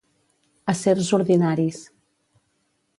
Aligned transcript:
Acers 0.73 1.11
ordinaris. 1.19 1.81